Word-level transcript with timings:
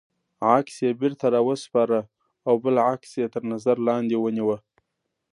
عکس 0.55 0.75
یې 0.85 0.91
بېرته 1.01 1.25
را 1.33 1.41
و 1.45 1.49
سپاره 1.63 1.99
او 2.47 2.53
بل 2.63 2.75
عکس 2.91 3.09
یې 3.19 3.27
تر 3.33 3.43
نظر 3.53 3.75
لاندې 3.87 4.15
ونیوه. 4.19 4.57